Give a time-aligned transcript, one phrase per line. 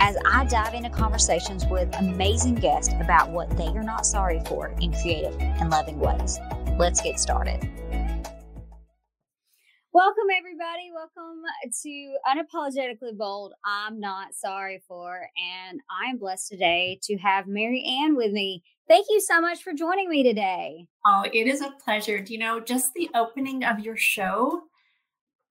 [0.00, 4.74] as I dive into conversations with amazing guests about what they are not sorry for
[4.80, 6.38] in creative and loving ways.
[6.78, 7.68] Let's get started.
[9.92, 10.90] Welcome, everybody.
[10.92, 11.42] Welcome
[11.82, 13.52] to Unapologetically Bold.
[13.64, 18.64] I'm not sorry for, and I am blessed today to have Marianne with me.
[18.88, 20.86] Thank you so much for joining me today.
[21.06, 22.18] Oh, it is a pleasure.
[22.18, 24.64] Do you know, just the opening of your show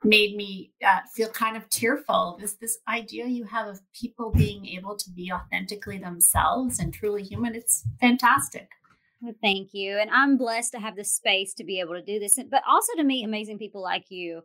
[0.04, 2.38] made me uh, feel kind of tearful.
[2.40, 7.24] This this idea you have of people being able to be authentically themselves and truly
[7.24, 7.56] human.
[7.56, 8.70] It's fantastic.
[9.22, 9.98] Well, thank you.
[10.00, 12.94] And I'm blessed to have the space to be able to do this, but also
[12.98, 14.42] to meet amazing people like you.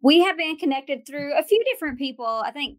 [0.00, 2.42] We have been connected through a few different people.
[2.44, 2.78] I think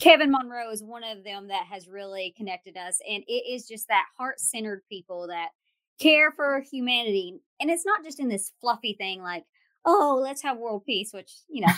[0.00, 2.98] Kevin Monroe is one of them that has really connected us.
[3.08, 5.50] And it is just that heart centered people that
[6.00, 7.40] care for humanity.
[7.60, 9.44] And it's not just in this fluffy thing like,
[9.84, 11.72] oh, let's have world peace, which, you know,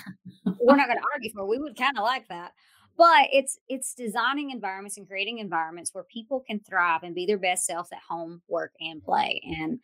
[0.60, 1.47] we're not going to argue for.
[1.47, 2.52] We would kind of like that.
[2.97, 7.38] But it's it's designing environments and creating environments where people can thrive and be their
[7.38, 9.42] best selves at home work and play.
[9.58, 9.80] And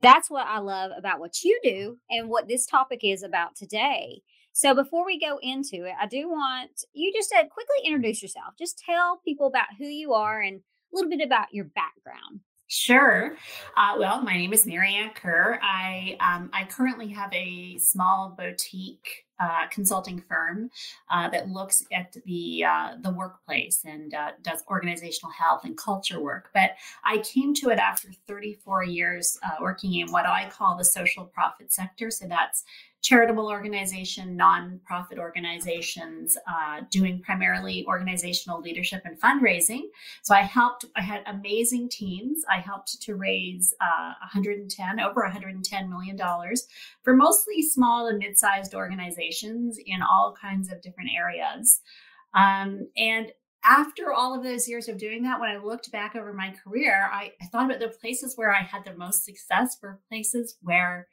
[0.00, 4.22] that's what i love about what you do and what this topic is about today.
[4.52, 8.54] So before we go into it i do want you just to quickly introduce yourself.
[8.58, 10.60] Just tell people about who you are and a
[10.92, 12.40] little bit about your background
[12.72, 13.36] Sure.
[13.76, 15.60] Uh, well, my name is Marianne Kerr.
[15.62, 20.70] I um, I currently have a small boutique uh, consulting firm
[21.10, 26.18] uh, that looks at the uh, the workplace and uh, does organizational health and culture
[26.18, 26.48] work.
[26.54, 26.70] But
[27.04, 31.26] I came to it after 34 years uh, working in what I call the social
[31.26, 32.10] profit sector.
[32.10, 32.64] So that's
[33.02, 39.82] charitable organization, nonprofit organizations, uh, doing primarily organizational leadership and fundraising.
[40.22, 42.44] So I helped, I had amazing teams.
[42.48, 46.68] I helped to raise uh, 110, over 110 million dollars
[47.02, 51.80] for mostly small and mid-sized organizations in all kinds of different areas.
[52.34, 53.32] Um, and
[53.64, 57.08] after all of those years of doing that, when I looked back over my career,
[57.12, 61.08] I, I thought about the places where I had the most success were places where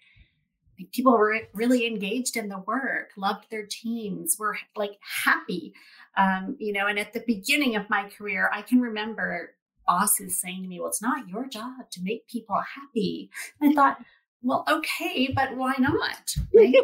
[0.91, 5.73] people were really engaged in the work, loved their teams, were like happy.
[6.17, 9.55] Um, you know, and at the beginning of my career, I can remember
[9.87, 13.29] bosses saying to me, Well, it's not your job to make people happy.
[13.61, 13.97] And I thought,
[14.41, 16.35] Well, okay, but why not?
[16.53, 16.75] Right?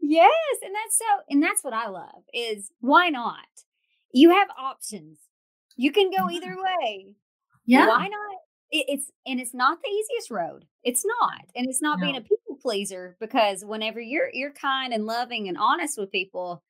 [0.00, 0.56] yes.
[0.62, 3.46] And that's so, and that's what I love is why not?
[4.12, 5.18] You have options.
[5.76, 7.14] You can go either way.
[7.66, 7.86] Yeah.
[7.86, 8.36] Why not
[8.70, 10.64] it's and it's not the easiest road.
[10.82, 12.06] It's not, and it's not no.
[12.06, 16.62] being a people pleaser because whenever you're you're kind and loving and honest with people,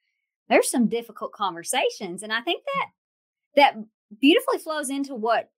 [0.49, 3.57] there's some difficult conversations, and I think that mm.
[3.57, 3.75] that
[4.21, 5.51] beautifully flows into what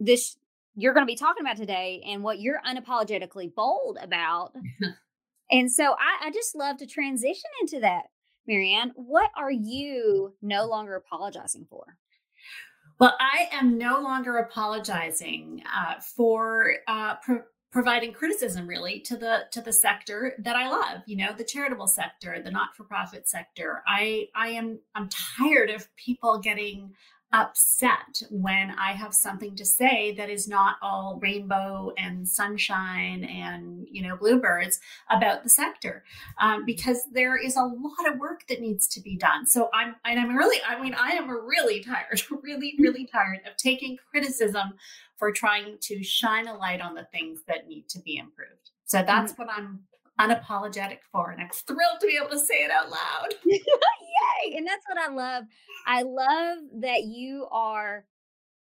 [0.00, 0.36] this
[0.74, 4.54] you're going to be talking about today and what you're unapologetically bold about.
[5.50, 8.04] and so I, I just love to transition into that,
[8.46, 8.92] Marianne.
[8.94, 11.96] What are you no longer apologizing for?
[12.98, 17.42] Well, I am no longer apologizing uh, for uh, pro-
[17.72, 21.02] providing criticism, really, to the to the sector that I love.
[21.06, 23.82] You know, the charitable sector, the not for profit sector.
[23.86, 26.94] I I am I'm tired of people getting
[27.32, 33.86] upset when I have something to say that is not all rainbow and sunshine and
[33.90, 36.04] you know bluebirds about the sector,
[36.40, 39.46] um, because there is a lot of work that needs to be done.
[39.46, 43.56] So I'm and I'm really I mean I am really tired, really really tired of
[43.56, 44.74] taking criticism
[45.16, 48.70] for trying to shine a light on the things that need to be improved.
[48.84, 49.42] So that's mm-hmm.
[49.42, 49.80] what I'm
[50.20, 51.30] unapologetic for.
[51.30, 53.34] And I'm thrilled to be able to say it out loud.
[54.16, 54.56] Yay.
[54.56, 55.44] And that's what I love.
[55.86, 58.04] I love that you are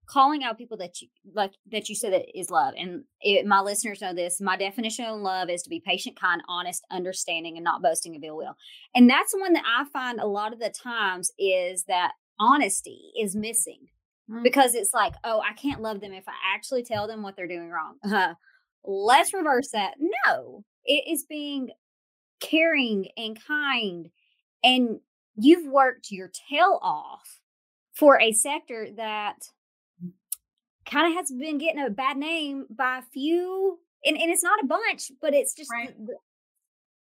[0.07, 3.61] calling out people that you like that you said that is love and it, my
[3.61, 7.65] listeners know this my definition of love is to be patient kind honest understanding and
[7.65, 8.55] not boasting of ill will
[8.95, 13.35] and that's one that i find a lot of the times is that honesty is
[13.35, 13.87] missing
[14.31, 14.43] mm-hmm.
[14.43, 17.49] because it's like oh i can't love them if i actually tell them what they're
[17.49, 18.35] doing wrong uh,
[18.85, 21.71] let's reverse that no it is being
[22.45, 24.11] caring and kind.
[24.63, 25.01] And
[25.37, 27.41] you've worked your tail off
[27.95, 29.37] for a sector that
[30.87, 34.63] kind of has been getting a bad name by a few, and, and it's not
[34.63, 35.95] a bunch, but it's just Right.
[35.97, 36.19] the-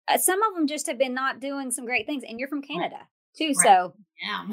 [0.08, 2.24] uh, some of them just have been not doing some great things.
[2.28, 3.66] And you're from Canada too, Right.
[3.66, 4.48] so Yeah.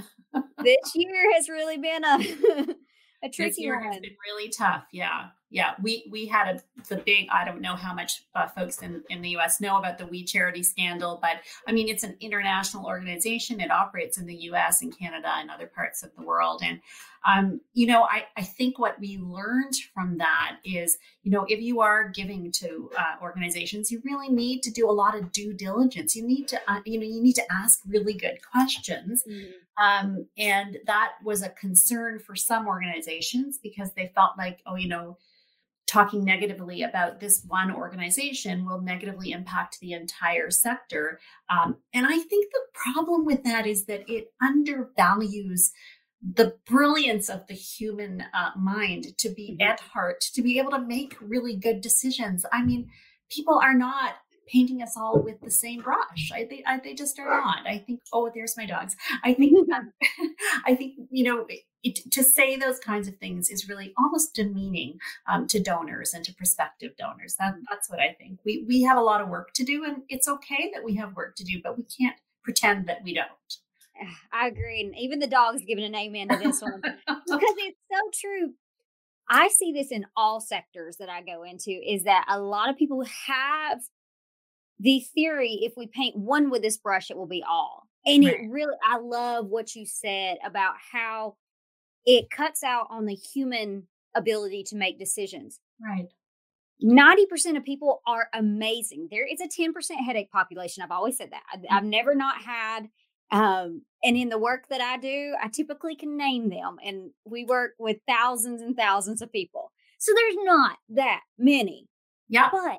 [0.62, 2.16] this year has really been a
[3.22, 4.84] a this tricky year has been really tough.
[4.92, 5.74] Yeah, yeah.
[5.80, 7.28] We we had a the big.
[7.30, 9.60] I don't know how much uh, folks in in the U.S.
[9.60, 11.36] know about the We Charity scandal, but
[11.68, 13.60] I mean it's an international organization.
[13.60, 14.82] It operates in the U.S.
[14.82, 16.62] and Canada and other parts of the world.
[16.64, 16.80] And
[17.26, 21.60] um, you know, I I think what we learned from that is, you know, if
[21.60, 25.52] you are giving to uh, organizations, you really need to do a lot of due
[25.52, 26.14] diligence.
[26.14, 29.52] You need to uh, you know you need to ask really good questions Mhm.
[29.76, 34.88] um, and that was a concern for some organizations because they felt like, oh, you
[34.88, 35.18] know,
[35.86, 41.20] talking negatively about this one organization will negatively impact the entire sector.
[41.48, 45.72] Um, and I think the problem with that is that it undervalues
[46.22, 49.64] the brilliance of the human uh, mind to be Mhm.
[49.66, 52.44] at heart, to be able to make really good decisions.
[52.52, 52.90] I mean,
[53.30, 54.16] people are not
[54.48, 56.30] painting us all with the same brush.
[56.32, 57.66] I think I, they just are not.
[57.66, 58.00] I think.
[58.12, 58.96] Oh, there's my dogs.
[59.24, 59.68] I think.
[59.72, 59.92] um,
[60.66, 61.46] I think you know
[61.82, 64.98] it, to say those kinds of things is really almost demeaning
[65.28, 67.36] um, to donors and to prospective donors.
[67.38, 68.40] That, that's what I think.
[68.44, 71.14] We we have a lot of work to do, and it's okay that we have
[71.16, 73.58] work to do, but we can't pretend that we don't.
[74.32, 74.82] I agree.
[74.82, 78.52] And even the dog's giving an amen to this one because it's so true.
[79.28, 82.76] I see this in all sectors that I go into is that a lot of
[82.76, 83.80] people have
[84.78, 87.88] the theory if we paint one with this brush, it will be all.
[88.04, 91.34] And it really, I love what you said about how
[92.04, 95.58] it cuts out on the human ability to make decisions.
[95.80, 96.06] Right.
[96.84, 99.08] 90% of people are amazing.
[99.10, 99.72] There is a 10%
[100.04, 100.82] headache population.
[100.82, 101.42] I've always said that.
[101.52, 101.64] I, mm.
[101.70, 102.88] I've never not had
[103.30, 107.44] um and in the work that I do, I typically can name them and we
[107.44, 109.72] work with thousands and thousands of people.
[109.98, 111.88] So there's not that many.
[112.28, 112.48] Yeah.
[112.52, 112.78] But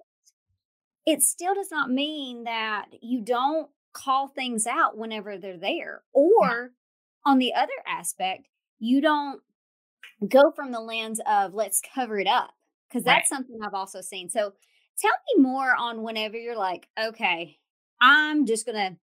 [1.06, 6.04] it still does not mean that you don't call things out whenever they're there.
[6.14, 6.72] Or
[7.26, 8.48] on the other aspect,
[8.80, 9.42] you don't
[10.28, 12.52] go from the lens of let's cover it up
[12.88, 14.30] because that's something I've also seen.
[14.30, 14.54] So
[14.98, 17.58] tell me more on whenever you're like, okay,
[18.02, 18.98] I'm just gonna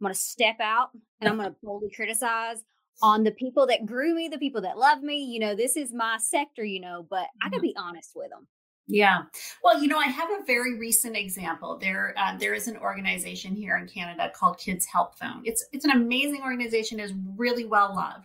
[0.00, 0.90] I'm gonna step out
[1.20, 2.64] and I'm gonna boldly criticize
[3.02, 5.22] on the people that grew me, the people that love me.
[5.24, 7.62] You know, this is my sector, you know, but I gotta Mhm.
[7.62, 8.46] be honest with them.
[8.90, 9.24] Yeah.
[9.62, 11.76] Well, you know, I have a very recent example.
[11.78, 15.42] There, uh, there is an organization here in Canada called Kids Help Phone.
[15.44, 16.98] It's it's an amazing organization.
[16.98, 18.24] is really well loved.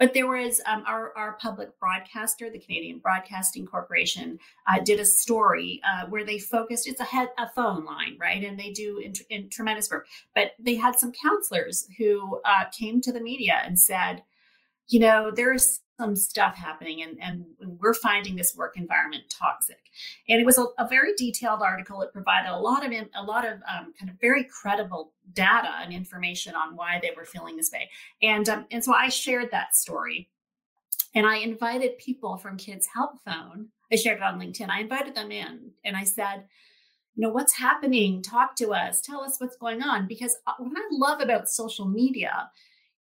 [0.00, 5.04] But there was um, our our public broadcaster, the Canadian Broadcasting Corporation, uh, did a
[5.04, 6.88] story uh, where they focused.
[6.88, 8.42] It's a head a phone line, right?
[8.42, 10.06] And they do in, in tremendous work.
[10.34, 14.22] But they had some counselors who uh, came to the media and said,
[14.88, 17.44] you know, there's some stuff happening and, and
[17.78, 19.90] we're finding this work environment toxic.
[20.30, 22.00] And it was a, a very detailed article.
[22.00, 25.92] It provided a lot of, a lot of um, kind of very credible data and
[25.92, 27.90] information on why they were feeling this way.
[28.22, 30.30] And, um, and so I shared that story
[31.14, 33.68] and I invited people from Kids Help Phone.
[33.92, 34.70] I shared it on LinkedIn.
[34.70, 36.44] I invited them in and I said,
[37.14, 38.22] you know, what's happening?
[38.22, 39.02] Talk to us.
[39.02, 40.06] Tell us what's going on.
[40.06, 42.48] Because uh, what I love about social media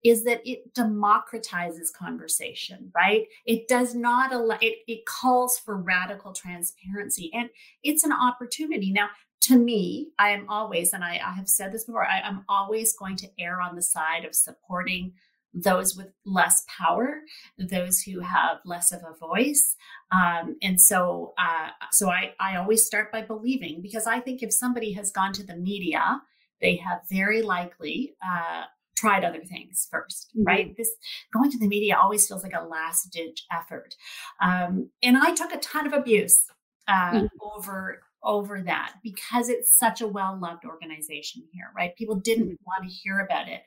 [0.04, 3.26] is that it democratizes conversation, right?
[3.46, 7.48] It does not allow, it, it calls for radical transparency and
[7.82, 8.91] it's an opportunity.
[8.91, 9.08] Now,
[9.43, 12.96] to me, I am always, and I, I have said this before, I, I'm always
[12.96, 15.12] going to err on the side of supporting
[15.55, 17.20] those with less power,
[17.58, 19.76] those who have less of a voice.
[20.10, 24.53] Um, and so, uh, so I, I always start by believing because I think if
[24.53, 26.22] somebody has gone to the media,
[26.60, 28.65] they have very likely uh,
[28.96, 30.46] tried other things 1st Mhm.
[30.46, 30.77] right?
[30.77, 30.94] This
[31.32, 33.96] going to the media always feels like a last ditch effort.
[34.41, 36.44] Um, and I took a ton of abuse
[36.89, 37.29] uh, Mhm.
[37.41, 41.96] over over that because it's such a well loved organization here, right?
[41.96, 42.58] People didn't Mhm.
[42.65, 43.63] want to hear about it.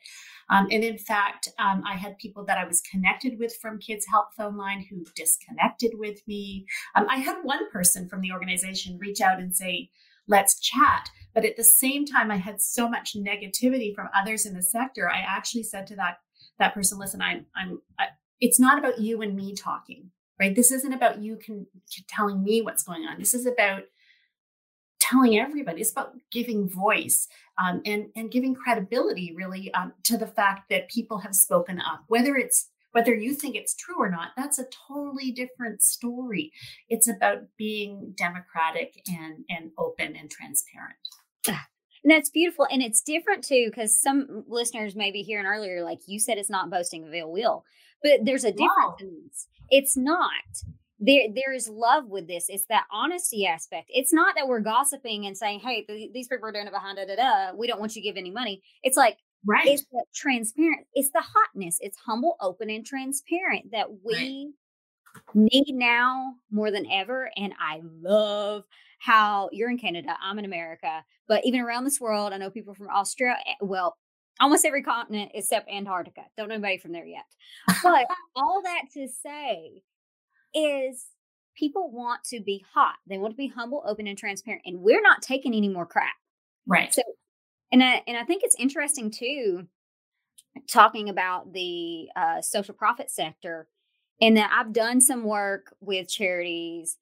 [0.50, 4.06] Um, and in fact, um, I had people that I was connected with from Kids
[4.08, 6.66] Help Phone Line who disconnected with me.
[6.96, 9.90] Um, I had one person from the organization reach out and say,
[10.28, 11.10] let's chat.
[11.34, 15.10] But at the same time, I had so much negativity from others in the sector.
[15.10, 16.18] I actually said to that
[16.60, 18.06] that person, listen, I'm, I'm, I,
[18.40, 20.56] it's not about you and me talking, right?
[20.56, 21.68] This isn't about you can
[22.08, 23.20] telling me what's going on.
[23.20, 23.84] This is about
[25.00, 25.82] telling everybody.
[25.82, 27.28] It's about giving voice
[27.58, 32.04] um, and and giving credibility, really, um, to the fact that people have spoken up,
[32.08, 34.30] whether it's whether you think it's true or not.
[34.38, 36.54] That's a totally different story.
[36.88, 40.96] It's about being democratic and and open and transparent.
[41.50, 41.68] Ah,
[42.04, 42.66] and that's beautiful.
[42.72, 46.50] And it's different too, because some listeners may be hearing earlier, like you said, it's
[46.50, 47.66] not boasting of ill will,
[48.02, 48.72] but there's a difference
[49.02, 49.08] No.
[49.08, 49.48] in this.
[49.70, 50.32] It's not.
[50.98, 52.46] there there is love with this.
[52.48, 53.88] It's that honesty aspect.
[53.90, 56.98] It's not that we're gossiping and saying, "Hey, th- these people are doing it behind
[56.98, 58.62] da da da." We don't want you to give any money.
[58.82, 59.68] It's like right.
[59.68, 60.88] It's the transparent.
[60.94, 61.78] It's the hotness.
[61.82, 64.54] It's humble, open, and transparent that we
[65.18, 65.36] right.
[65.36, 67.30] need now more than ever.
[67.38, 68.64] And I love
[69.00, 70.16] how you're in Canada.
[70.22, 73.38] I'm in America, but even around this world, I know people from Australia.
[73.48, 73.98] Eh, well,
[74.40, 76.22] almost every continent except Antarctica.
[76.38, 77.26] Don't know anybody from there yet.
[77.84, 79.84] But all that to say
[80.54, 81.06] is
[81.56, 82.96] people want to be hot.
[83.08, 84.64] They want to be humble, open, and transparent.
[84.66, 86.14] And we're not taking any more crap.
[86.68, 86.94] Right.
[86.94, 87.02] So
[87.72, 89.68] and I, and I think it's interesting too,
[90.68, 93.68] talking about the uh, social profit sector,
[94.22, 96.98] and that I've done some work with charities.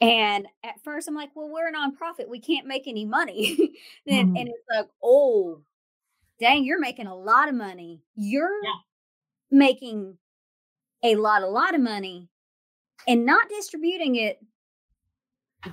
[0.00, 2.28] And at first, I'm like, well, we're a nonprofit.
[2.28, 3.56] We can't make any money.
[4.06, 4.36] and, mm-hmm.
[4.36, 5.60] and it's like, oh,
[6.40, 8.00] dang, you're making a lot of money.
[8.16, 8.70] You're yeah.
[9.50, 10.18] making
[11.04, 12.28] a lot, a lot of money
[13.06, 14.38] and not distributing it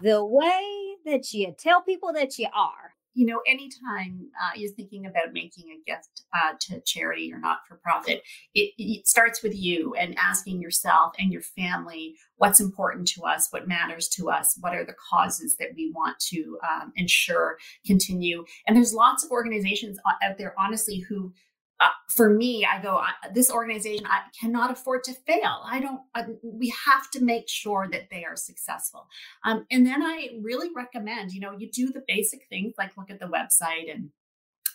[0.03, 5.05] the way that you tell people that you are you know, anytime uh, you're thinking
[5.05, 8.21] about making a gift uh, to charity or not for profit,
[8.53, 13.47] it, it, starts with you and asking yourself and your family what's important to us,
[13.49, 18.45] what matters to us, what are the causes that we want to um, ensure continue.
[18.67, 21.33] And there's lots of organizations uh, out there, honestly, who
[21.79, 23.01] uh, for me, I go,
[23.33, 25.61] this organization I cannot afford to fail.
[25.63, 29.07] I don't, I, we have to make sure that they are successful.
[29.45, 33.09] Um, and then I really recommend, you know, you do the basic things like look
[33.09, 34.09] at the website and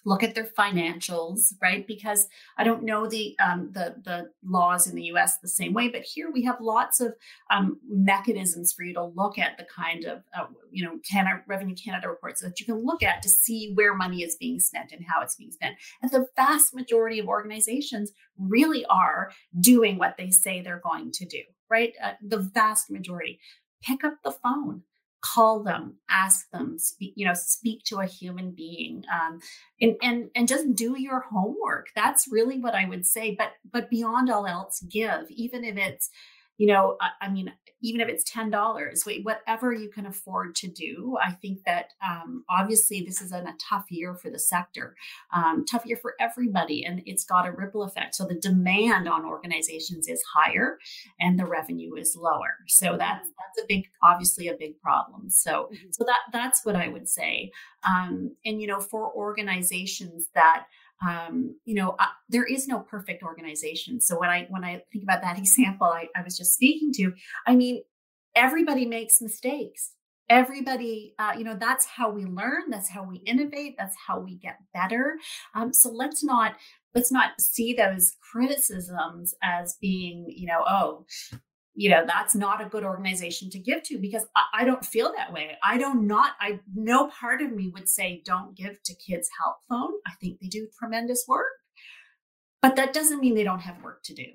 [0.05, 1.87] look at their financials, right?
[1.87, 5.39] Because I don't know the um, the the laws in the U.S.
[5.39, 7.15] the same way, but here we have lots of
[7.51, 11.75] um, mechanisms for you to look at the kind of uh, you know Canada Revenue
[11.75, 15.05] Canada reports that you can look at to see where money is being spent and
[15.07, 15.77] how it's being spent.
[16.03, 19.31] And the vast majority of organizations really are
[19.61, 21.93] doing what they say they're going to do, right?
[22.03, 23.41] Uh, the vast majority.
[23.83, 24.83] Pick up the phone
[25.25, 29.41] call them ask them speak you know speak to a human being um,
[29.81, 31.87] and and and just do your homework.
[31.97, 36.11] That's really what i would say but but beyond all else give even if it's
[36.59, 37.53] you know I, I mean
[37.85, 41.19] even if it's ten dollars, whatever you can afford to do.
[41.23, 44.97] I think that um, obviously this is a tough year for the sector,
[45.35, 48.15] um, tough year for everybody, and it's got a ripple effect.
[48.15, 50.79] So the demand on organizations is higher,
[51.21, 52.57] and the revenue is lower.
[52.69, 55.29] So that's that's a big, obviously a big problem.
[55.29, 55.89] So mm-hmm.
[55.91, 57.53] so that that's what I would say.
[57.87, 60.65] Um, and you know, for organizations that
[61.07, 64.01] um, you know uh, there is no perfect organization.
[64.01, 67.13] So when i when i think about that example I, I was just speaking to
[67.47, 67.83] i mean
[68.35, 69.93] everybody makes mistakes.
[70.31, 72.71] Everybody uh, you know that's how we learn.
[72.71, 73.75] That's how we innovate.
[73.77, 75.19] That's how we get better.
[75.55, 76.55] Um, so let's not
[76.95, 81.05] let's not see those criticisms as being you know oh
[81.75, 85.13] you know that's not a good organization to give to because I, I, don't feel
[85.17, 88.95] that way i don't not i no part of me would say don't give to
[88.95, 91.47] kids help phone i think they do tremendous work
[92.63, 94.27] but that doesn't mean they don't have work to do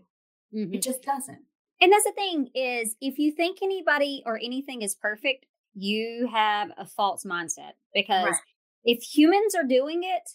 [0.55, 0.73] mm-hmm.
[0.73, 1.39] it just doesn't
[1.81, 6.69] and that's the thing is if you think anybody or anything is perfect you have
[6.77, 8.41] a false mindset because right.
[8.83, 10.29] if humans are doing it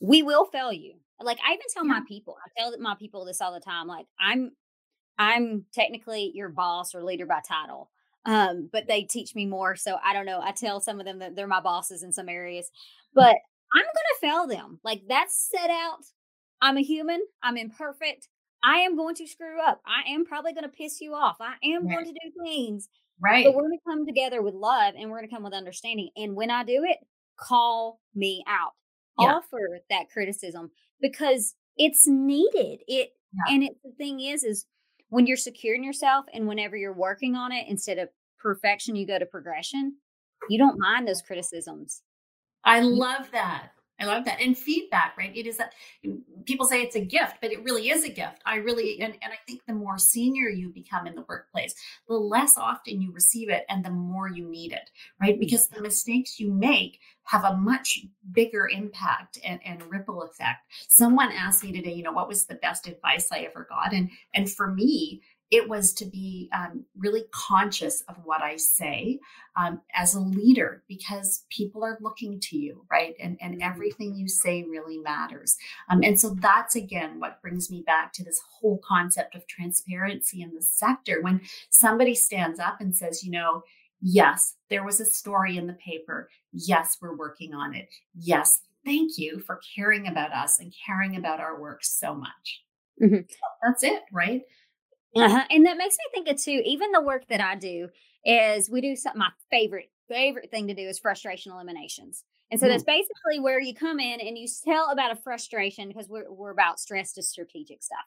[0.00, 1.92] we will fail you like i even tell yeah.
[1.92, 4.50] my people i tell my people this all the time like i'm
[5.20, 7.90] I'm technically your boss or leader by title.
[8.24, 9.76] Um, but they teach me more.
[9.76, 10.40] So I don't know.
[10.40, 12.70] I tell some of them that they're my bosses in some areas,
[13.14, 13.36] but
[13.74, 14.80] I'm going to fail them.
[14.82, 16.00] Like that's set out.
[16.62, 17.20] I'm a human.
[17.42, 18.28] I'm imperfect.
[18.64, 19.82] I am going to screw up.
[19.86, 21.36] I am probably going to piss you off.
[21.38, 21.96] I am right.
[21.96, 22.88] going to do things.
[23.22, 23.44] Right.
[23.44, 26.08] But we're going to come together with love and we're going to come with understanding.
[26.16, 26.98] And when I do it,
[27.38, 28.72] call me out.
[29.18, 29.34] Yeah.
[29.34, 32.80] Offer that criticism because it's needed.
[32.86, 33.54] It yeah.
[33.54, 34.64] and it the thing is is
[35.10, 39.06] when you're secure in yourself and whenever you're working on it, instead of perfection, you
[39.06, 39.96] go to progression,
[40.48, 42.02] you don't mind those criticisms.
[42.64, 43.70] I love that.
[44.00, 44.40] I love that.
[44.40, 45.36] And feedback, right?
[45.36, 45.74] It is that
[46.46, 48.40] people say it's a gift, but it really is a gift.
[48.46, 51.74] I really, and, and I think the more senior you become in the workplace,
[52.08, 54.90] the less often you receive it and the more you need it,
[55.20, 55.38] right?
[55.38, 58.00] Because the mistakes you make have a much
[58.32, 60.60] bigger impact and, and ripple effect.
[60.88, 63.92] Someone asked me today, you know, what was the best advice I ever got?
[63.92, 69.18] And, and for me, it was to be um, really conscious of what I say
[69.56, 73.14] um, as a leader because people are looking to you, right?
[73.20, 73.68] And, and mm-hmm.
[73.68, 75.56] everything you say really matters.
[75.88, 80.40] Um, and so that's again what brings me back to this whole concept of transparency
[80.42, 81.20] in the sector.
[81.20, 83.62] When somebody stands up and says, you know,
[84.00, 86.30] yes, there was a story in the paper.
[86.52, 87.88] Yes, we're working on it.
[88.14, 92.62] Yes, thank you for caring about us and caring about our work so much.
[93.02, 93.20] Mm-hmm.
[93.62, 94.42] that's it, right?
[95.16, 95.44] Uh-huh.
[95.50, 97.88] And that makes me think of too, even the work that I do
[98.24, 102.24] is we do something, my favorite, favorite thing to do is frustration eliminations.
[102.50, 102.70] And so mm.
[102.70, 106.50] that's basically where you come in and you tell about a frustration because we're, we're
[106.50, 108.04] about stress to strategic stuff.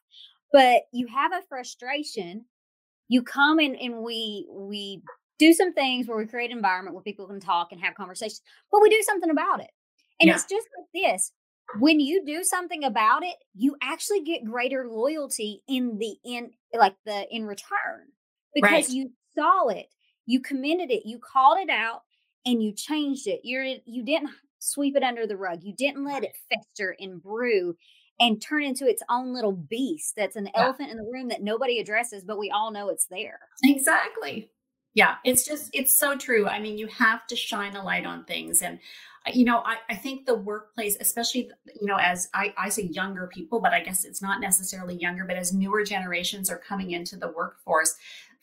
[0.52, 2.46] But you have a frustration,
[3.08, 5.02] you come in and we, we
[5.40, 8.42] do some things where we create an environment where people can talk and have conversations,
[8.72, 9.72] but we do something about it.
[10.20, 10.36] And yeah.
[10.36, 11.32] it's just like this
[11.80, 16.96] when you do something about it, you actually get greater loyalty in the in like
[17.06, 18.08] the in return
[18.54, 18.90] because right.
[18.90, 19.88] you saw it,
[20.26, 22.02] you commended it, you called it out,
[22.46, 23.42] and you changed it.
[23.44, 25.60] You're you didn't sweep it under the rug.
[25.64, 27.76] You didn't let it fester and brew
[28.20, 30.64] and turn into its own little beast that's an yeah.
[30.64, 33.40] elephant in the room that nobody addresses, but we all know it's there.
[33.64, 34.50] Exactly.
[34.94, 36.48] Yeah, it's just it's so true.
[36.48, 38.80] I mean, you have to shine a light on things and
[39.32, 41.50] you know, I, I think the workplace, especially,
[41.80, 45.24] you know, as I, I say younger people, but I guess it's not necessarily younger,
[45.24, 47.96] but as newer generations are coming into the workforce,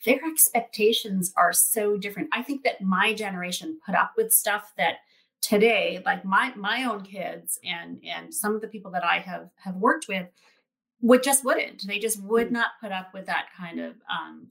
[0.05, 2.29] their expectations are so different.
[2.31, 4.97] I think that my generation put up with stuff that
[5.41, 9.49] today, like my my own kids and and some of the people that I have
[9.63, 10.27] have worked with,
[11.01, 11.85] would just wouldn't.
[11.85, 12.51] They just would mm.
[12.51, 14.47] not put up with that kind of um,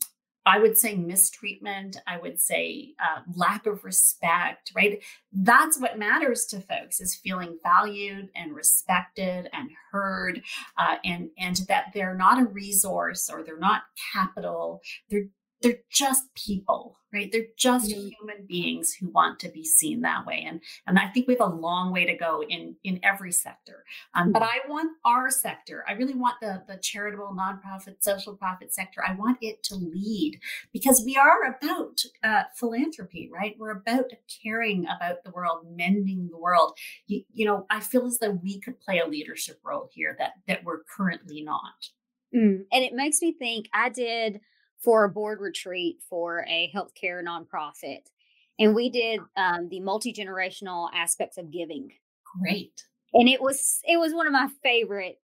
[0.47, 1.99] I would say mistreatment.
[2.07, 5.03] I would say uh, lack of respect, right?
[5.33, 10.43] That's what matters to folks is feeling valued and respected and heard,
[10.79, 13.83] uh, and and that they're not a resource or they're not
[14.13, 14.81] capital.
[15.11, 15.27] They're
[15.63, 17.31] they're just people, right?
[17.31, 18.09] They're just mm-hmm.
[18.09, 20.45] human beings who want to be seen that way.
[20.49, 23.85] And, and I think we have a long way to go in, in every sector.
[24.15, 24.33] Um.
[24.33, 29.03] But I want our sector, I really want the, the charitable, nonprofit, social profit sector,
[29.07, 30.41] I want it to lead
[30.73, 33.57] because we are about uh, philanthropy, right?
[33.59, 34.11] We're about
[34.43, 36.79] caring about the world, mending the world.
[37.07, 40.33] You, you know, I feel as though we could play a leadership role here that,
[40.49, 41.91] that we're currently not.
[42.35, 42.65] Mm.
[42.73, 44.41] And it makes me think I did
[44.83, 48.03] for a board retreat for a healthcare nonprofit.
[48.59, 51.91] And we did um, the multi generational aspects of giving.
[52.41, 52.85] Great.
[53.15, 55.19] And it was it was one of my favorite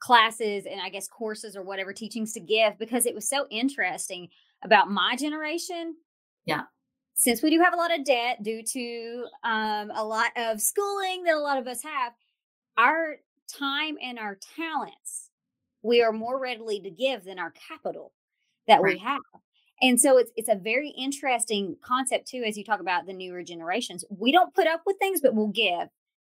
[0.00, 4.28] classes and I guess courses or whatever teachings to give because it was so interesting
[4.64, 5.96] about my generation.
[6.44, 6.62] Yeah.
[7.14, 11.24] Since we do have a lot of debt due to um, a lot of schooling
[11.24, 12.14] that a lot of us have,
[12.78, 13.16] our
[13.48, 15.30] time and our talents
[15.82, 18.12] we are more readily to give than our capital
[18.68, 18.94] that right.
[18.94, 19.20] we have.
[19.80, 23.42] And so it's it's a very interesting concept too, as you talk about the newer
[23.42, 24.04] generations.
[24.08, 25.88] We don't put up with things, but we'll give.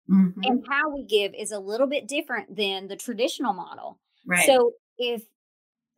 [0.10, 0.42] Mm-hmm.
[0.44, 4.00] And how we give is a little bit different than the traditional model.
[4.26, 4.46] Right.
[4.46, 5.24] So if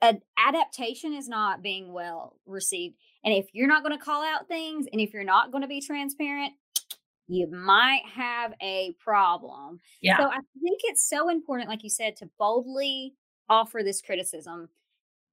[0.01, 4.47] an adaptation is not being well received, and if you're not going to call out
[4.47, 6.53] things, and if you're not going to be transparent,
[7.27, 9.79] you might have a problem.
[10.01, 10.17] Yeah.
[10.17, 13.13] So I think it's so important, like you said, to boldly
[13.49, 14.69] offer this criticism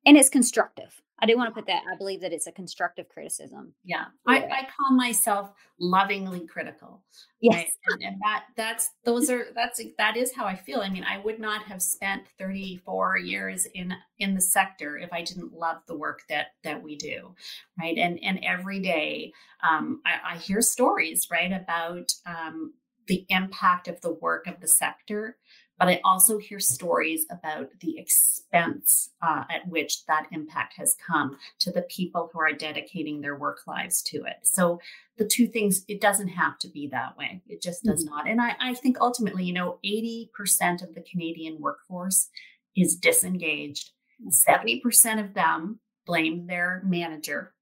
[0.07, 1.01] and it's constructive.
[1.23, 1.83] I do want to put that.
[1.93, 3.75] I believe that it's a constructive criticism.
[3.85, 7.03] Yeah, I, I call myself lovingly critical.
[7.43, 7.71] Yes, right?
[7.89, 10.81] and, and, that that's those are that's that is how I feel.
[10.81, 15.23] I mean, I would not have spent 34 years in in the sector if I
[15.23, 17.35] didn't love the work that that we do,
[17.79, 17.99] right?
[17.99, 19.33] And and every day,
[19.63, 22.73] um, I, I hear stories right about um,
[23.09, 25.37] the impact of the work of the sector
[25.81, 31.39] but I also hear stories about the expense uh, at which that impact has come
[31.61, 34.37] to the people who are dedicating their work lives to it.
[34.43, 34.79] So
[35.17, 37.41] the two things, it doesn't have to be that way.
[37.49, 38.15] It just does mm-hmm.
[38.15, 38.29] not.
[38.29, 42.29] And I, I think ultimately, you know, 80% of the Canadian workforce
[42.77, 43.93] is disengaged.
[44.29, 47.55] 70% of them blame their manager.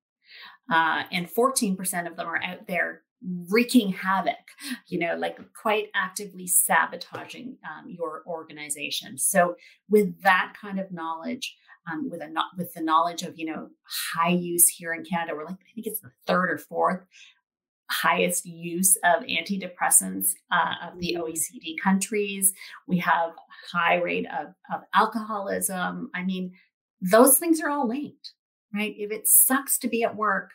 [0.68, 4.34] Uh, and 14% of them are out there wreaking havoc,
[4.86, 9.18] you know, like quite actively sabotaging um, your organization.
[9.18, 9.56] So,
[9.88, 11.56] with that kind of knowledge,
[11.90, 13.68] um, with a with the knowledge of you know
[14.14, 17.00] high use here in Canada, we're like I think it's the third or fourth
[17.90, 21.22] highest use of antidepressants uh, of the mm.
[21.22, 22.52] OECD countries.
[22.86, 23.30] We have
[23.72, 26.10] high rate of, of alcoholism.
[26.14, 26.52] I mean,
[27.00, 28.32] those things are all linked,
[28.74, 28.94] right?
[28.96, 30.50] If it sucks to be at work,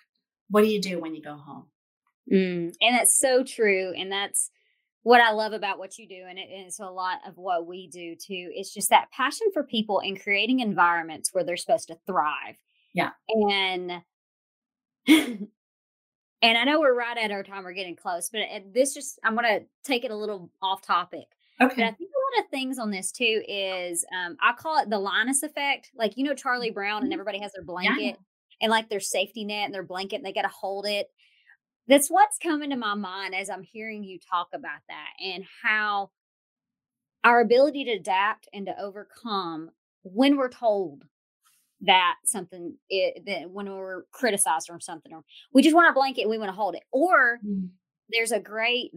[0.49, 1.65] what do you do when you go home?
[2.31, 3.93] Mm, and that's so true.
[3.97, 4.49] And that's
[5.03, 6.23] what I love about what you do.
[6.27, 8.51] And, it, it's a lot of what we do too.
[8.53, 12.55] It's just that passion for people and creating environments where they're supposed to thrive.
[12.93, 13.11] Yeah.
[13.27, 13.91] And,
[15.07, 15.47] and
[16.43, 17.63] I know we're right at our time.
[17.63, 18.41] We're getting close, but
[18.73, 21.27] this just, I'm going to take it a little off topic.
[21.61, 21.75] Okay.
[21.75, 24.89] But I think a lot of things on this too is um, I call it
[24.89, 25.91] the Linus effect.
[25.95, 27.13] Like, you know, Charlie Brown and mm-hmm.
[27.13, 28.13] everybody has their blanket yeah.
[28.61, 31.07] and like their safety net and their blanket and they got to hold it
[31.87, 36.11] that's what's coming to my mind as I'm hearing you talk about that and how
[37.23, 39.69] our ability to adapt and to overcome
[40.03, 41.03] when we're told
[41.81, 46.21] that something it, that when we're criticized or something or we just want a blanket
[46.21, 47.67] and we want to hold it or mm.
[48.09, 48.91] there's a great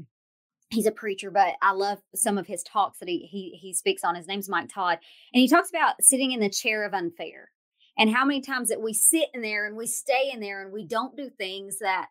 [0.70, 4.04] he's a preacher but i love some of his talks that he he he speaks
[4.04, 4.98] on his name's mike todd
[5.32, 7.50] and he talks about sitting in the chair of unfair
[7.98, 10.72] and how many times that we sit in there and we stay in there and
[10.72, 12.06] we don't do things that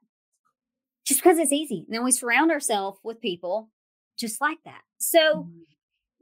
[1.05, 3.69] just because it's easy and then we surround ourselves with people
[4.17, 4.81] just like that.
[4.97, 5.51] So mm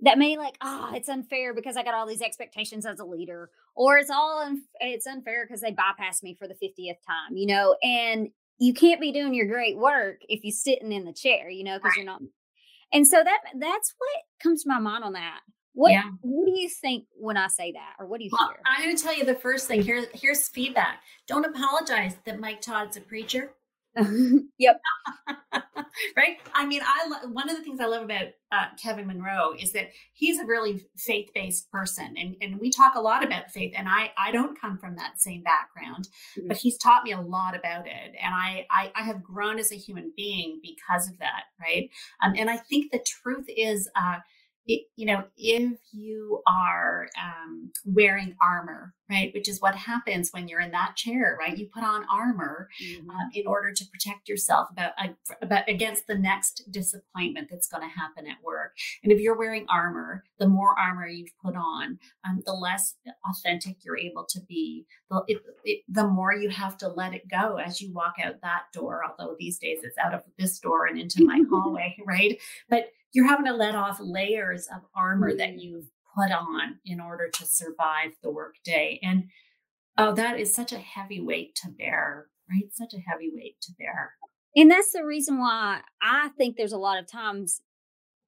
[0.03, 3.49] that may like oh it's unfair because i got all these expectations as a leader
[3.75, 7.47] or it's all un- it's unfair because they bypassed me for the 50th time you
[7.47, 11.49] know and you can't be doing your great work if you're sitting in the chair
[11.49, 11.97] you know because right.
[11.97, 12.21] you're not
[12.91, 15.39] and so that that's what comes to my mind on that.
[15.73, 16.03] What yeah.
[16.21, 18.83] what do you think when i say that or what do you well, hear i'm
[18.83, 21.01] going to tell you the first thing here here's feedback.
[21.27, 23.49] Don't apologize that mike todd's a preacher
[24.57, 24.81] yep.
[26.17, 26.37] right.
[26.53, 29.71] I mean, I lo- one of the things I love about uh, Kevin Monroe is
[29.73, 33.73] that he's a really faith based person, and and we talk a lot about faith.
[33.77, 36.47] And I I don't come from that same background, mm-hmm.
[36.47, 39.71] but he's taught me a lot about it, and I, I I have grown as
[39.71, 41.43] a human being because of that.
[41.59, 41.89] Right.
[42.23, 43.89] Um, and I think the truth is.
[43.95, 44.19] Uh,
[44.65, 50.47] it, you know, if you are um, wearing armor, right, which is what happens when
[50.47, 51.57] you're in that chair, right?
[51.57, 53.09] You put on armor mm-hmm.
[53.09, 55.09] um, in order to protect yourself about, uh,
[55.41, 58.71] about against the next disappointment that's going to happen at work.
[59.03, 62.95] And if you're wearing armor, the more armor you've put on, um, the less
[63.29, 64.85] authentic you're able to be.
[65.09, 68.35] The, it, it, the more you have to let it go as you walk out
[68.41, 69.01] that door.
[69.05, 72.39] Although these days it's out of this door and into my hallway, right?
[72.69, 75.61] But you're having to let off layers of armor that mm.
[75.61, 78.99] you've put on in order to survive the workday.
[79.01, 79.25] And
[79.97, 82.71] oh, that is such a heavy weight to bear, right?
[82.71, 84.13] Such a heavy weight to bear.
[84.55, 87.61] And that's the reason why I think there's a lot of times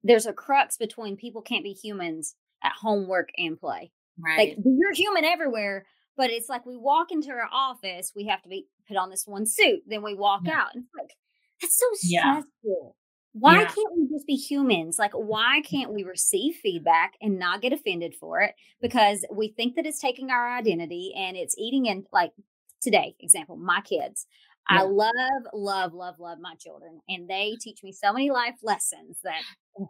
[0.04, 3.92] there's a crux between people can't be humans at home, work, and play.
[4.20, 4.58] Right.
[4.58, 8.50] Like you're human everywhere, but it's like we walk into our office, we have to
[8.50, 10.62] be put on this one suit, then we walk yeah.
[10.62, 10.68] out.
[10.74, 11.12] And it's like
[11.62, 12.96] that's so stressful.
[13.38, 13.66] Why yeah.
[13.66, 14.98] can't we just be humans?
[14.98, 18.56] Like, why can't we receive feedback and not get offended for it?
[18.82, 22.32] Because we think that it's taking our identity and it's eating in, like
[22.82, 24.26] today, example, my kids.
[24.72, 24.80] Yeah.
[24.80, 25.12] I love,
[25.54, 29.42] love, love, love my children, and they teach me so many life lessons that.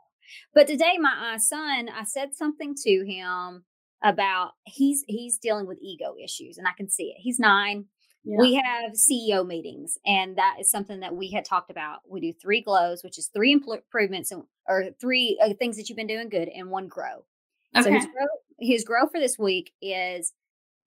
[0.56, 3.64] But today, my uh, son, I said something to him
[4.04, 7.18] about he's he's dealing with ego issues, and I can see it.
[7.20, 7.86] He's nine.
[8.26, 8.38] Yeah.
[8.40, 12.00] We have CEO meetings, and that is something that we had talked about.
[12.10, 15.96] We do three glows, which is three improvements and, or three uh, things that you've
[15.96, 17.26] been doing good, and one grow.
[17.76, 17.84] Okay.
[17.84, 18.26] So his grow,
[18.60, 20.34] his grow for this week is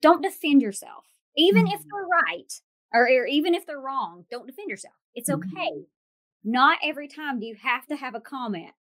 [0.03, 1.05] don't defend yourself,
[1.37, 1.74] even mm-hmm.
[1.74, 2.53] if they're right
[2.92, 4.24] or, or, even if they're wrong.
[4.31, 4.94] Don't defend yourself.
[5.14, 5.46] It's okay.
[5.46, 6.51] Mm-hmm.
[6.51, 8.74] Not every time do you have to have a comment,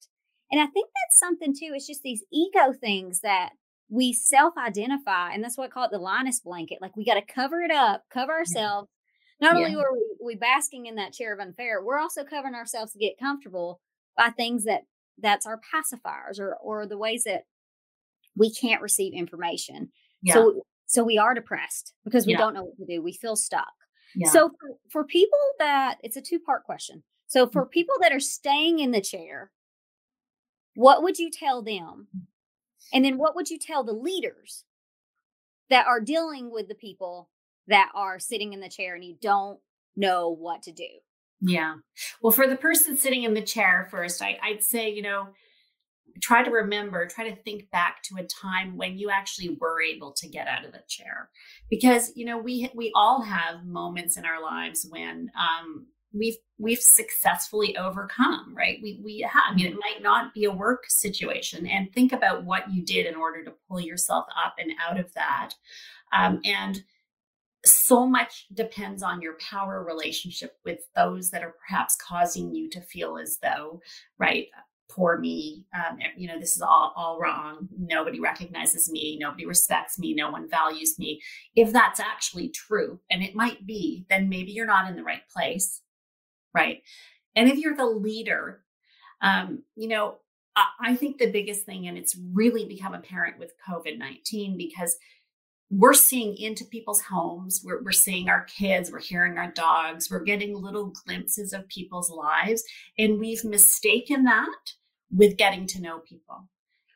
[0.51, 1.73] and I think that's something too.
[1.75, 3.51] It's just these ego things that
[3.89, 6.79] we self identify, and that's what I call it the Linus blanket.
[6.81, 8.89] Like we got to cover it up, cover ourselves.
[9.41, 9.67] Not yeah.
[9.67, 12.99] only are we, we basking in that chair of unfair, we're also covering ourselves to
[12.99, 13.81] get comfortable
[14.17, 14.83] by things that
[15.19, 17.43] that's our pacifiers or or the ways that
[18.37, 19.91] we can't receive information.
[20.23, 20.35] Yeah.
[20.35, 22.39] So so we are depressed because we yeah.
[22.39, 23.03] don't know what to do.
[23.03, 23.73] We feel stuck.
[24.25, 27.03] So for, for people that it's a two part question.
[27.27, 27.71] So for mm.
[27.71, 29.51] people that are staying in the chair,
[30.75, 32.07] what would you tell them
[32.93, 34.65] and then what would you tell the leaders
[35.71, 37.31] that are dealing with the people
[37.67, 39.59] that are sitting in the chair and you don't
[39.97, 40.89] know what to do?
[41.41, 41.77] Yeah.
[42.23, 45.29] Well, for the person sitting in the chair first, I, would say, you know,
[46.21, 50.13] try to remember, try to think back to a time when you actually were able
[50.13, 51.29] to get out of the chair,
[51.69, 56.81] because you know we we all have moments in our lives when um, we've we've
[56.81, 58.79] successfully overcome right?
[58.83, 61.67] We we have, i mean it might not be a work situation.
[61.67, 65.13] And think about what you did in order to pull yourself up and out of
[65.15, 65.51] that.
[66.13, 66.83] Um, and
[67.65, 72.81] so much depends on your power relationship with those that are perhaps causing you to
[72.81, 73.81] feel as though
[74.19, 74.47] right
[74.89, 77.69] poor me um, you know this is all, all wrong.
[77.77, 79.19] Nobody recognizes me.
[79.21, 80.15] Nobody respects me.
[80.15, 81.21] No one values me.
[81.57, 85.29] If that's actually true and it might be then maybe you're not in the right
[85.33, 85.83] place
[86.57, 86.83] right?
[87.37, 88.63] And if you're the leader,
[89.21, 90.17] um, you know,
[90.57, 94.97] I, I think the biggest thing, and it's really become apparent with COVID 19 because
[95.69, 100.23] we're seeing into people's homes, we're, we're seeing our kids, we're hearing our dogs, we're
[100.23, 102.63] getting little glimpses of people's lives.
[102.99, 104.73] And we've mistaken that
[105.11, 106.49] with getting to know people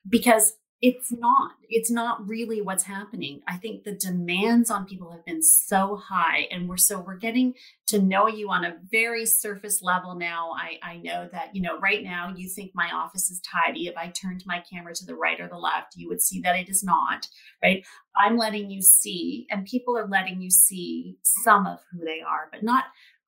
[0.09, 1.53] because it's not.
[1.69, 3.43] It's not really what's happening.
[3.47, 7.53] I think the demands on people have been so high and we're so we're getting
[7.89, 10.53] to know you on a very surface level now.
[10.57, 13.89] I i know that you know right now you think my office is tidy.
[13.89, 16.57] If i turned my camera to the right or the left you would see that
[16.57, 17.29] it is not
[17.63, 17.85] right?
[18.17, 22.49] I'm letting you see and people are letting you see some of who they are
[22.51, 22.85] but not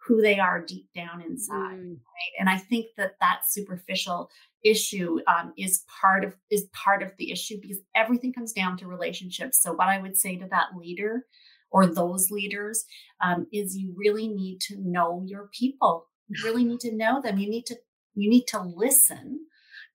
[0.07, 1.91] who they are deep down inside mm.
[1.91, 2.33] right?
[2.39, 4.31] And i think that that superficial
[4.65, 8.87] issue um, is part of is part of the issue because everything comes down to
[8.87, 9.61] relationships.
[9.63, 11.27] So what i would say to that leader
[11.71, 12.85] or those leaders
[13.21, 16.09] um, is you really need to know your people.
[16.29, 17.39] You really need to know them.
[17.39, 17.77] You need to
[18.15, 19.47] you need to listen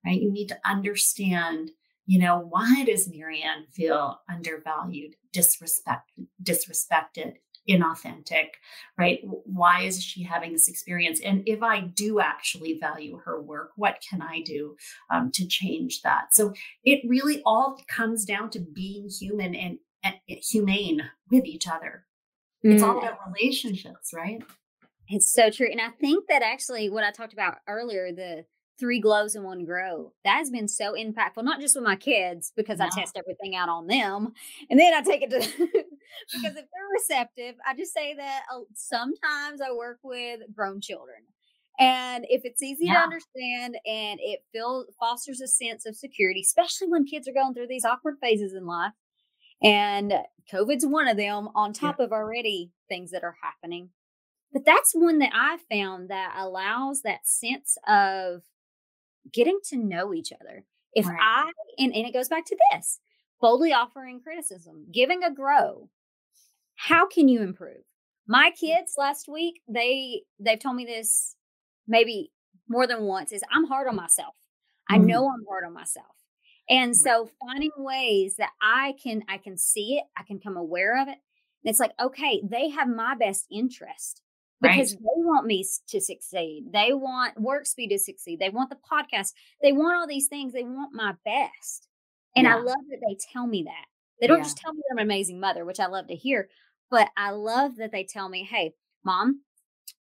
[0.04, 0.20] right?
[0.20, 1.70] You need to understand
[2.06, 6.10] you know why does marianne feel undervalued disrespect
[6.42, 7.34] disrespected
[7.68, 8.48] inauthentic,
[8.96, 9.20] right?
[9.22, 11.20] Why is she having this experience?
[11.20, 14.76] And if I do actually value her work, what can I do
[15.10, 16.34] um, to change that?
[16.34, 16.52] So
[16.84, 22.04] it really all comes down to being human and, and humane with each other.
[22.62, 22.86] It's mm.
[22.86, 24.42] all about relationships, right?
[25.08, 25.68] It's so true.
[25.70, 28.44] And I think that actually what I talked about earlier, the
[28.78, 30.12] three glows and one grow.
[30.24, 33.68] That has been so impactful, not just with my kids, because I test everything out
[33.68, 34.32] on them.
[34.70, 35.84] And then I take it to,
[36.32, 41.18] because if they're receptive, I just say that uh, sometimes I work with grown children.
[41.78, 42.94] And if it's easy yeah.
[42.94, 47.54] to understand and it feels fosters a sense of security, especially when kids are going
[47.54, 48.92] through these awkward phases in life.
[49.62, 50.12] And
[50.52, 52.06] COVID's one of them on top yeah.
[52.06, 53.90] of already things that are happening.
[54.52, 58.42] But that's one that I found that allows that sense of
[59.32, 60.64] getting to know each other.
[60.94, 61.18] If right.
[61.20, 62.98] I, and, and it goes back to this
[63.40, 65.90] boldly offering criticism, giving a grow,
[66.78, 67.82] how can you improve?
[68.28, 71.34] My kids last week, they they've told me this
[71.88, 72.30] maybe
[72.68, 74.34] more than once is I'm hard on myself.
[74.88, 75.06] I mm-hmm.
[75.06, 76.06] know I'm hard on myself.
[76.70, 81.00] And so finding ways that I can I can see it, I can come aware
[81.02, 81.18] of it.
[81.64, 84.22] And it's like, okay, they have my best interest
[84.60, 85.00] because right.
[85.00, 86.66] they want me to succeed.
[86.72, 88.38] They want WorkSpeed to succeed.
[88.38, 89.32] They want the podcast.
[89.62, 90.52] They want all these things.
[90.52, 91.88] They want my best.
[92.36, 92.54] And yeah.
[92.54, 93.86] I love that they tell me that.
[94.20, 94.44] They don't yeah.
[94.44, 96.48] just tell me I'm an amazing mother, which I love to hear,
[96.90, 98.72] but I love that they tell me, hey,
[99.04, 99.42] mom,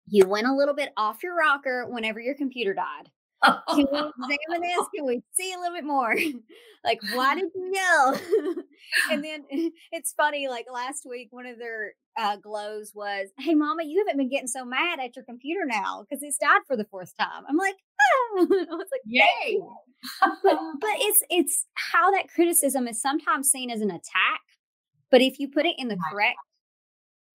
[0.07, 3.09] you went a little bit off your rocker whenever your computer died.
[3.43, 4.87] Can we examine this?
[4.95, 6.15] Can we see a little bit more?
[6.83, 8.19] like, why did you yell?
[9.11, 9.43] and then
[9.91, 14.17] it's funny, like last week, one of their uh, glows was, Hey, mama, you haven't
[14.17, 17.43] been getting so mad at your computer now because it's died for the fourth time.
[17.47, 19.59] I'm like, Oh, I was like, Yay.
[20.21, 24.41] but, but it's, it's how that criticism is sometimes seen as an attack.
[25.11, 26.37] But if you put it in the correct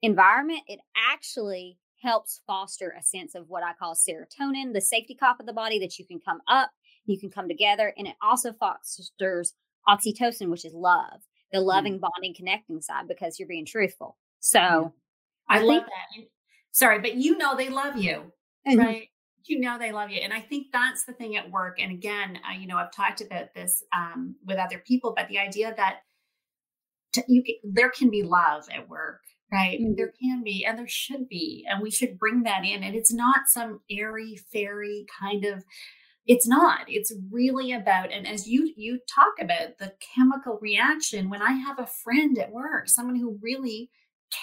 [0.02, 0.80] environment, it
[1.12, 5.52] actually helps foster a sense of what I call serotonin, the safety cop of the
[5.52, 6.70] body that you can come up,
[7.06, 7.92] you can come together.
[7.96, 9.52] And it also fosters
[9.88, 11.20] oxytocin, which is love,
[11.52, 11.64] the mm.
[11.64, 12.00] loving, mm.
[12.00, 14.16] bonding, connecting side because you're being truthful.
[14.40, 14.88] So yeah.
[15.48, 16.24] I, I love that.
[16.72, 18.32] Sorry, but you know they love you,
[18.66, 18.78] mm-hmm.
[18.78, 19.08] right?
[19.44, 21.80] You know they love you, and I think that's the thing at work.
[21.80, 25.38] And again, I, you know, I've talked about this um, with other people, but the
[25.38, 26.00] idea that
[27.26, 29.80] you can, there can be love at work right?
[29.80, 29.94] Mm-hmm.
[29.96, 32.82] There can be, and there should be, and we should bring that in.
[32.82, 35.64] And it's not some airy fairy kind of.
[36.26, 36.80] It's not.
[36.86, 41.30] It's really about, and as you you talk about the chemical reaction.
[41.30, 43.90] When I have a friend at work, someone who really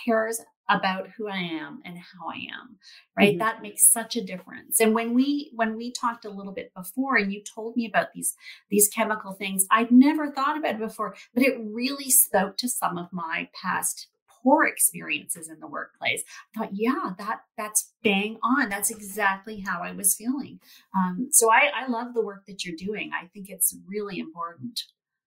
[0.05, 2.77] cares about who I am and how I am,
[3.17, 3.31] right?
[3.31, 3.39] Mm-hmm.
[3.39, 4.79] That makes such a difference.
[4.79, 8.07] And when we when we talked a little bit before and you told me about
[8.13, 8.35] these
[8.69, 12.97] these chemical things, I'd never thought about it before, but it really spoke to some
[12.97, 14.07] of my past
[14.47, 16.23] poor experiences in the workplace.
[16.55, 18.69] I thought, yeah, that that's bang on.
[18.69, 20.59] That's exactly how I was feeling.
[20.95, 23.11] Um, so I, I love the work that you're doing.
[23.13, 24.79] I think it's really important.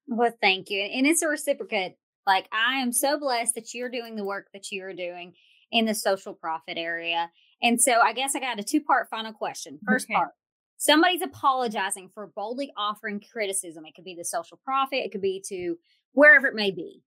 [0.07, 0.81] Well, thank you.
[0.81, 1.97] And it's a reciprocate.
[2.27, 5.35] Like I am so blessed that you're doing the work that you're doing
[5.71, 7.31] in the social profit area.
[7.63, 9.79] And so I guess I got a two part final question.
[9.87, 10.15] First okay.
[10.15, 10.31] part
[10.79, 13.85] somebody's apologizing for boldly offering criticism.
[13.85, 15.77] It could be the social profit, it could be to
[16.13, 17.03] wherever it may be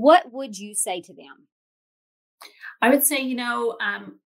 [0.00, 1.46] what would you say to them?
[2.80, 4.18] I would say, you know, um,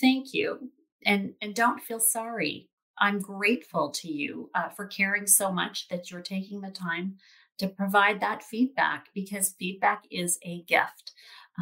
[0.00, 0.70] thank you,
[1.04, 2.68] and and don't feel sorry.
[2.98, 7.16] I'm grateful to you uh, for caring so much that you're taking the time
[7.58, 11.12] to provide that feedback because feedback is a gift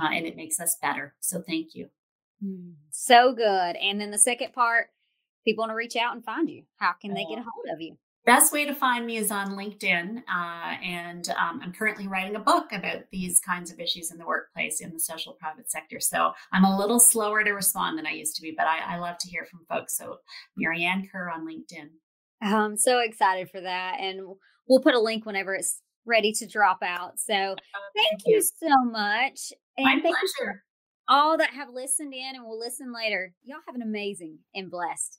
[0.01, 1.15] uh, and it makes us better.
[1.21, 1.89] So thank you.
[2.45, 3.77] Mm, so good.
[3.77, 4.89] And then the second part,
[5.45, 6.65] people want to reach out and find you.
[6.77, 7.97] How can they get a hold of you?
[8.29, 10.19] Best way to find me is on LinkedIn.
[10.19, 14.27] Uh, and um, I'm currently writing a book about these kinds of issues in the
[14.27, 15.99] workplace in the social private sector.
[15.99, 18.99] So I'm a little slower to respond than I used to be, but I, I
[18.99, 19.97] love to hear from folks.
[19.97, 20.19] So
[20.59, 21.89] Marianne Kerr on LinkedIn.
[22.43, 23.97] I'm so excited for that.
[23.99, 24.21] And
[24.69, 27.19] we'll put a link whenever it's ready to drop out.
[27.19, 27.57] So thank,
[27.97, 28.37] thank you.
[28.37, 28.43] you.
[28.43, 29.53] so much.
[29.79, 30.65] And My thank you pleasure.
[31.09, 33.33] all that have listened in and will listen later.
[33.43, 35.19] Y'all have an amazing and blessed